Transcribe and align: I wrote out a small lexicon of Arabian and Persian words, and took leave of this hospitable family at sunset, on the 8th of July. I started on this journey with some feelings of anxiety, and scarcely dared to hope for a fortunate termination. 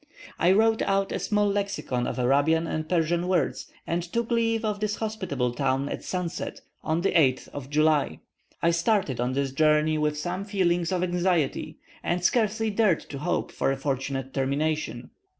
I 0.39 0.51
wrote 0.51 0.81
out 0.81 1.11
a 1.11 1.19
small 1.19 1.47
lexicon 1.47 2.07
of 2.07 2.17
Arabian 2.17 2.65
and 2.65 2.89
Persian 2.89 3.27
words, 3.27 3.71
and 3.85 4.01
took 4.01 4.31
leave 4.31 4.65
of 4.65 4.79
this 4.79 4.95
hospitable 4.95 5.53
family 5.53 5.93
at 5.93 6.03
sunset, 6.03 6.61
on 6.83 7.01
the 7.01 7.11
8th 7.11 7.49
of 7.49 7.69
July. 7.69 8.19
I 8.63 8.71
started 8.71 9.19
on 9.21 9.33
this 9.33 9.51
journey 9.51 9.99
with 9.99 10.17
some 10.17 10.43
feelings 10.43 10.91
of 10.91 11.03
anxiety, 11.03 11.77
and 12.01 12.23
scarcely 12.23 12.71
dared 12.71 13.01
to 13.11 13.19
hope 13.19 13.51
for 13.51 13.71
a 13.71 13.77
fortunate 13.77 14.33
termination. 14.33 15.11